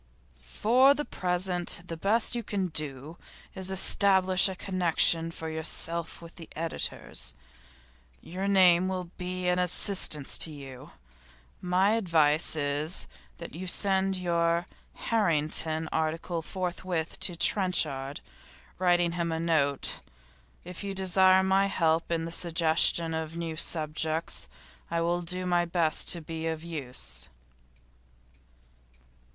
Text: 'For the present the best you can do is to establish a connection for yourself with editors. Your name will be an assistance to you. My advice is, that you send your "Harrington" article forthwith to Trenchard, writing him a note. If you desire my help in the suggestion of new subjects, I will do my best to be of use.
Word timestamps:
'For 0.39 0.95
the 0.95 1.05
present 1.05 1.81
the 1.85 1.95
best 1.95 2.33
you 2.35 2.41
can 2.41 2.69
do 2.69 3.19
is 3.53 3.67
to 3.67 3.73
establish 3.73 4.49
a 4.49 4.55
connection 4.55 5.29
for 5.29 5.47
yourself 5.47 6.23
with 6.23 6.41
editors. 6.55 7.35
Your 8.19 8.47
name 8.47 8.87
will 8.87 9.11
be 9.19 9.47
an 9.47 9.59
assistance 9.59 10.39
to 10.39 10.49
you. 10.51 10.89
My 11.61 11.91
advice 11.91 12.55
is, 12.55 13.05
that 13.37 13.53
you 13.53 13.67
send 13.67 14.15
your 14.17 14.65
"Harrington" 14.95 15.87
article 15.91 16.41
forthwith 16.41 17.19
to 17.19 17.35
Trenchard, 17.35 18.21
writing 18.79 19.11
him 19.11 19.31
a 19.31 19.39
note. 19.39 20.01
If 20.65 20.83
you 20.83 20.95
desire 20.95 21.43
my 21.43 21.67
help 21.67 22.11
in 22.11 22.25
the 22.25 22.31
suggestion 22.31 23.13
of 23.13 23.37
new 23.37 23.55
subjects, 23.55 24.49
I 24.89 24.99
will 25.01 25.21
do 25.21 25.45
my 25.45 25.63
best 25.65 26.09
to 26.09 26.21
be 26.21 26.47
of 26.47 26.63
use. 26.63 27.29